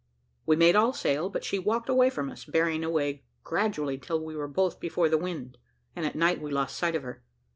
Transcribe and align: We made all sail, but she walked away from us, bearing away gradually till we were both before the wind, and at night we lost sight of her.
We 0.47 0.55
made 0.55 0.75
all 0.75 0.93
sail, 0.93 1.29
but 1.29 1.43
she 1.43 1.59
walked 1.59 1.87
away 1.87 2.09
from 2.09 2.31
us, 2.31 2.43
bearing 2.43 2.83
away 2.83 3.23
gradually 3.43 3.99
till 3.99 4.19
we 4.19 4.35
were 4.35 4.47
both 4.47 4.79
before 4.79 5.09
the 5.09 5.17
wind, 5.19 5.59
and 5.95 6.07
at 6.07 6.15
night 6.15 6.41
we 6.41 6.49
lost 6.49 6.75
sight 6.75 6.95
of 6.95 7.03
her. 7.03 7.23